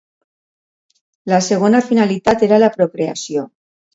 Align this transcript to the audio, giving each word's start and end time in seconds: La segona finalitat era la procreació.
La 1.33 1.41
segona 1.49 1.83
finalitat 1.89 2.47
era 2.47 2.61
la 2.65 2.73
procreació. 2.79 3.47